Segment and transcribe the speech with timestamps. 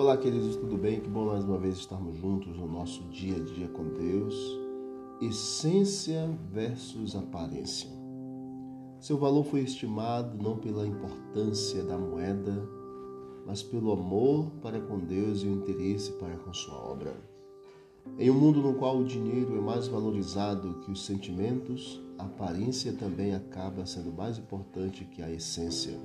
[0.00, 0.98] Olá, queridos, tudo bem?
[0.98, 4.34] Que bom mais uma vez estarmos juntos no nosso dia a dia com Deus.
[5.20, 7.90] Essência versus aparência.
[8.98, 12.66] Seu valor foi estimado não pela importância da moeda,
[13.46, 17.14] mas pelo amor para com Deus e o interesse para com sua obra.
[18.18, 22.94] Em um mundo no qual o dinheiro é mais valorizado que os sentimentos, a aparência
[22.94, 26.00] também acaba sendo mais importante que a essência.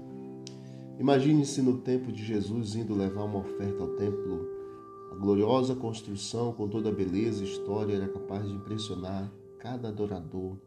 [0.97, 4.47] Imagine-se no tempo de Jesus indo levar uma oferta ao templo.
[5.11, 9.29] A gloriosa construção, com toda a beleza e história, era capaz de impressionar
[9.59, 10.57] cada adorador,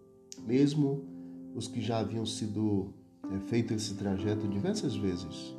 [0.46, 1.02] mesmo
[1.54, 2.92] os que já haviam sido
[3.30, 5.56] é, feito esse trajeto diversas vezes.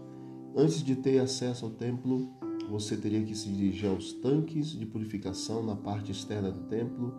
[0.56, 2.30] Antes de ter acesso ao templo,
[2.70, 7.12] você teria que se dirigir aos tanques de purificação na parte externa do templo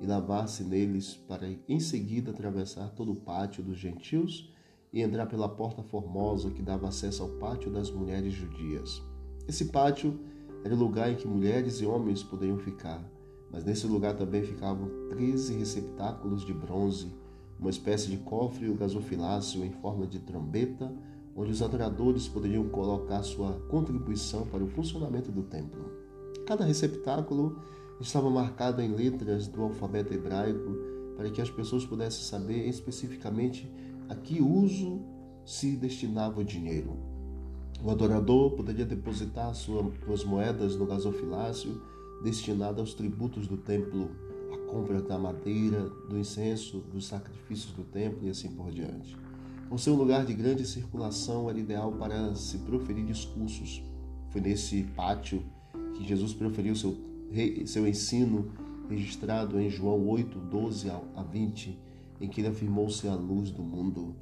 [0.00, 4.52] e lavar-se neles para em seguida atravessar todo o pátio dos gentios
[4.92, 9.02] e entrar pela porta formosa que dava acesso ao pátio das mulheres judias.
[9.48, 10.18] Esse pátio
[10.64, 13.02] era o lugar em que mulheres e homens poderiam ficar,
[13.50, 17.12] mas nesse lugar também ficavam treze receptáculos de bronze,
[17.58, 20.92] uma espécie de cofre ou gasofilácio em forma de trombeta,
[21.34, 25.84] onde os adoradores poderiam colocar sua contribuição para o funcionamento do templo.
[26.46, 27.60] Cada receptáculo
[28.00, 30.76] estava marcado em letras do alfabeto hebraico
[31.16, 33.70] para que as pessoas pudessem saber especificamente
[34.08, 35.00] a que uso
[35.44, 36.96] se destinava o dinheiro.
[37.82, 41.80] O adorador poderia depositar suas moedas no gasofilácio
[42.22, 44.10] destinado aos tributos do templo,
[44.52, 49.16] a compra da madeira, do incenso, dos sacrifícios do templo e assim por diante.
[49.68, 53.82] Por ser um lugar de grande circulação, era ideal para se proferir discursos.
[54.30, 55.42] Foi nesse pátio
[55.94, 56.96] que Jesus proferiu seu,
[57.66, 58.50] seu ensino,
[58.88, 61.78] registrado em João 8, 12 a 20,
[62.20, 64.14] em que ele afirmou ser a luz do mundo.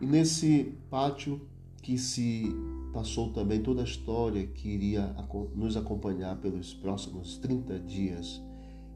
[0.00, 1.40] E nesse pátio
[1.82, 2.50] que se
[2.94, 5.14] passou também toda a história que iria
[5.54, 8.40] nos acompanhar pelos próximos 30 dias.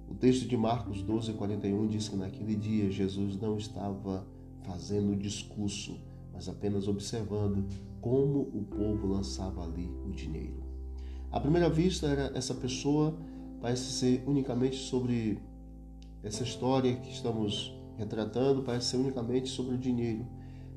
[0.08, 4.26] O texto de Marcos 12, 41 diz que naquele dia Jesus não estava
[4.62, 6.00] fazendo discurso,
[6.32, 7.66] mas apenas observando
[8.00, 10.62] como o povo lançava ali o dinheiro.
[11.30, 13.14] À primeira vista, era essa pessoa
[13.60, 15.38] parece ser unicamente sobre
[16.22, 20.24] essa história que estamos retratando parece ser unicamente sobre o dinheiro,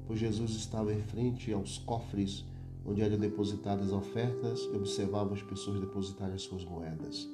[0.08, 2.44] pois Jesus estava em frente aos cofres
[2.86, 7.30] onde eram depositadas ofertas e observava as pessoas depositarem as suas moedas.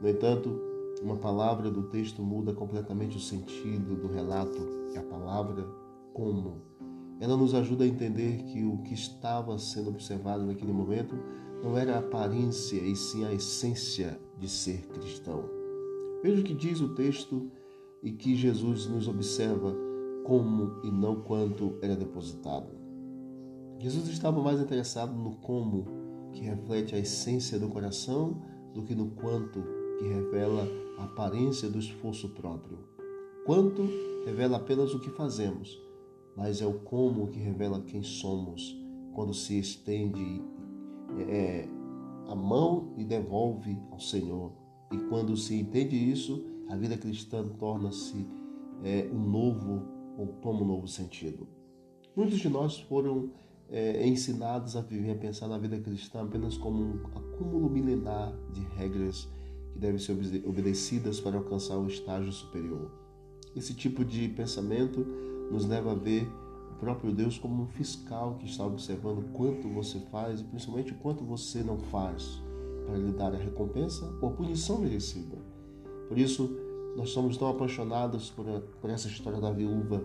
[0.00, 0.60] No entanto,
[1.02, 4.58] uma palavra do texto muda completamente o sentido do relato,
[4.94, 5.66] é a palavra
[6.12, 6.60] como.
[7.18, 11.14] Ela nos ajuda a entender que o que estava sendo observado naquele momento
[11.62, 15.44] não era a aparência, e sim a essência de ser cristão.
[16.22, 17.50] Veja o que diz o texto
[18.02, 19.74] e que Jesus nos observa
[20.24, 22.68] como e não quanto era depositado.
[23.78, 25.86] Jesus estava mais interessado no como,
[26.32, 28.42] que reflete a essência do coração,
[28.74, 29.62] do que no quanto,
[29.98, 30.66] que revela
[30.98, 32.78] a aparência do esforço próprio.
[33.44, 33.88] Quanto
[34.24, 35.80] revela apenas o que fazemos,
[36.36, 38.76] mas é o como que revela quem somos,
[39.14, 40.42] quando se estende
[41.28, 41.66] é,
[42.28, 44.52] a mão e devolve ao Senhor.
[44.92, 48.26] E quando se entende isso, a vida cristã torna-se
[48.84, 49.82] é, um novo
[50.16, 51.46] ou toma um novo sentido.
[52.14, 53.30] Muitos de nós foram
[53.68, 58.60] é, ensinados a viver, a pensar na vida cristã apenas como um acúmulo milenar de
[58.76, 59.28] regras
[59.72, 60.12] que devem ser
[60.46, 62.90] obedecidas para alcançar o estágio superior.
[63.56, 65.04] Esse tipo de pensamento
[65.50, 66.28] nos leva a ver
[66.70, 71.24] o próprio Deus como um fiscal que está observando quanto você faz e principalmente quanto
[71.24, 72.40] você não faz
[72.86, 75.49] para lhe dar a recompensa ou a punição merecida.
[76.10, 76.50] Por isso,
[76.96, 80.02] nós somos tão apaixonados por, a, por essa história da viúva,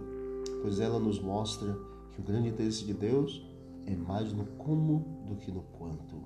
[0.62, 1.76] pois ela nos mostra
[2.12, 3.44] que o grande interesse de Deus
[3.88, 6.22] é mais no como do que no quanto.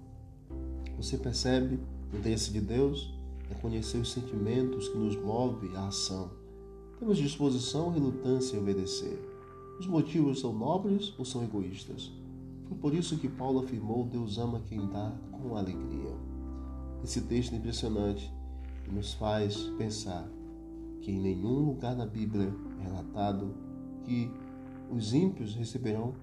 [0.98, 1.80] Você percebe
[2.12, 3.18] o interesse de Deus
[3.50, 6.30] é conhecer os sentimentos que nos movem à ação.
[7.00, 9.18] Temos disposição relutância em obedecer.
[9.80, 12.12] Os motivos são nobres ou são egoístas?
[12.68, 16.12] Foi por isso que Paulo afirmou: Deus ama quem dá com alegria.
[17.02, 18.30] Esse texto é impressionante
[18.92, 20.28] nos faz pensar
[21.02, 23.54] que em nenhum lugar na Bíblia é relatado
[24.04, 24.32] que
[24.90, 26.14] os ímpios receberão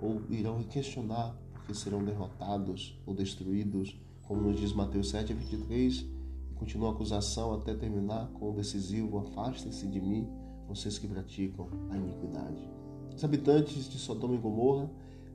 [0.00, 6.06] ou irão questionar porque serão derrotados ou destruídos, como nos diz Mateus 7, 23,
[6.50, 10.28] e continua a acusação até terminar com o decisivo: Afastem-se de mim,
[10.68, 12.68] vocês que praticam a iniquidade.
[13.14, 14.90] Os habitantes de Sodoma e Gomorra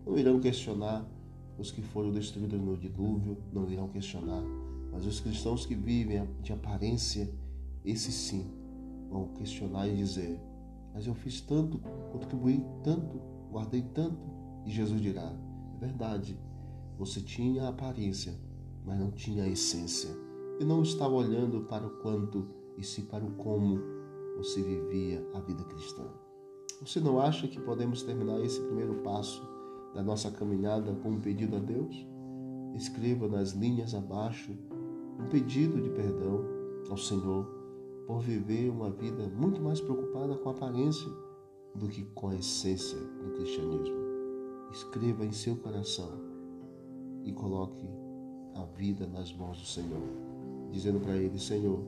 [0.06, 1.06] não irão questionar
[1.58, 4.44] os que foram destruídos no dilúvio, não irão questionar
[4.92, 7.34] mas os cristãos que vivem de aparência,
[7.86, 8.52] esses sim,
[9.10, 10.40] vão questionar e dizer:
[10.94, 11.80] Mas eu fiz tanto,
[12.12, 14.20] contribuí tanto, guardei tanto.
[14.66, 15.34] E Jesus dirá:
[15.76, 16.38] É verdade,
[16.98, 18.34] você tinha aparência,
[18.86, 20.10] mas não tinha a essência.
[20.60, 22.48] E não estava olhando para o quanto
[22.78, 23.80] e sim para o como
[24.38, 26.04] você vivia a vida cristã.
[26.82, 29.42] Você não acha que podemos terminar esse primeiro passo
[29.94, 32.08] da nossa caminhada com um pedido a Deus?
[32.76, 34.58] Escreva nas linhas abaixo
[35.20, 36.44] um pedido de perdão
[36.90, 37.46] ao Senhor
[38.06, 41.12] por viver uma vida muito mais preocupada com a aparência
[41.76, 43.96] do que com a essência do cristianismo.
[44.72, 46.12] Escreva em seu coração
[47.24, 47.88] e coloque
[48.56, 50.02] a vida nas mãos do Senhor,
[50.72, 51.80] dizendo para Ele: Senhor,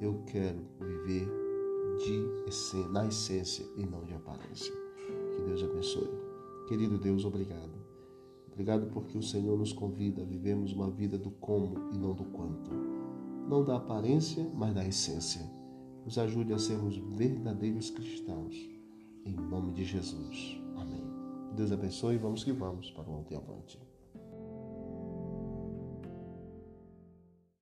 [0.00, 1.28] eu quero viver
[1.98, 4.74] de, na essência e não de aparência.
[5.36, 6.10] Que Deus abençoe.
[6.68, 7.73] Querido Deus, obrigado.
[8.54, 12.22] Obrigado porque o Senhor nos convida a vivermos uma vida do como e não do
[12.26, 12.70] quanto.
[13.48, 15.42] Não da aparência, mas da essência.
[16.04, 18.54] Nos ajude a sermos verdadeiros cristãos.
[19.24, 20.60] Em nome de Jesus.
[20.76, 21.02] Amém.
[21.56, 23.76] Deus abençoe e vamos que vamos para o Monte Avante.